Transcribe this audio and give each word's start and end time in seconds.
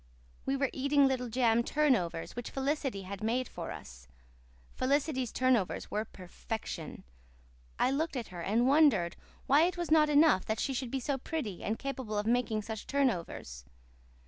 We 0.47 0.57
were 0.57 0.71
eating 0.73 1.07
little 1.07 1.29
jam 1.29 1.61
"turnovers," 1.61 2.35
which 2.35 2.49
Felicity 2.49 3.03
had 3.03 3.21
made 3.23 3.47
for 3.47 3.69
us. 3.71 4.07
Felicity's 4.73 5.31
turnovers 5.31 5.91
were 5.91 6.05
perfection. 6.05 7.03
I 7.77 7.91
looked 7.91 8.15
at 8.17 8.29
her 8.29 8.41
and 8.41 8.67
wondered 8.67 9.15
why 9.45 9.65
it 9.65 9.77
was 9.77 9.91
not 9.91 10.09
enough 10.09 10.43
that 10.47 10.59
she 10.59 10.73
should 10.73 10.89
be 10.89 10.99
so 10.99 11.19
pretty 11.19 11.63
and 11.63 11.77
capable 11.77 12.17
of 12.17 12.25
making 12.25 12.63
such 12.63 12.87
turnovers. 12.87 13.63